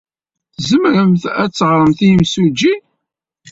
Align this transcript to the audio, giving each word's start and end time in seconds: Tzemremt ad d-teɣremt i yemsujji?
Tzemremt 0.55 1.23
ad 1.43 1.49
d-teɣremt 1.51 1.99
i 2.05 2.07
yemsujji? 2.09 2.73